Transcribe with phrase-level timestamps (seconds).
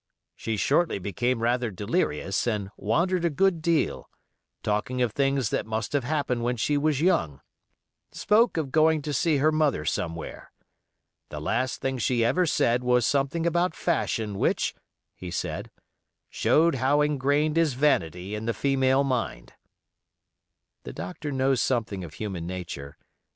[0.35, 4.09] She shortly became rather delirious, and wandered a good deal,
[4.63, 7.39] talking of things that must have happened when she was young;
[8.11, 10.51] spoke of going to see her mother somewhere.
[11.29, 14.73] The last thing she ever said was something about fashion, which,"
[15.13, 15.69] he said,
[16.31, 19.53] "showed how ingrained is vanity in the female mind."
[20.81, 22.97] The doctor knows something of human nature.